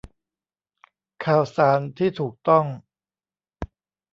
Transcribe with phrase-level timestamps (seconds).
[1.25, 2.65] ข่าวสารที่ถูกต้อง